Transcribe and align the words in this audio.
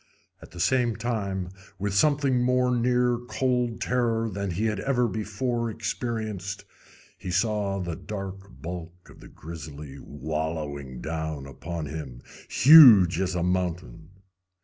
At 0.41 0.49
the 0.49 0.59
same 0.59 0.95
time, 0.95 1.49
with 1.77 1.93
something 1.93 2.41
more 2.41 2.75
near 2.75 3.19
cold 3.19 3.79
terror 3.81 4.31
than 4.31 4.49
he 4.49 4.65
had 4.65 4.79
ever 4.79 5.07
before 5.07 5.69
experienced, 5.69 6.65
he 7.19 7.29
saw 7.29 7.79
the 7.79 7.95
dark 7.95 8.49
bulk 8.63 9.11
of 9.11 9.19
the 9.19 9.27
grizzly 9.29 9.99
wallowing 9.99 11.01
down 11.01 11.45
upon 11.45 11.85
him, 11.85 12.23
huge 12.49 13.19
as 13.19 13.35
a 13.35 13.43
mountain. 13.43 14.09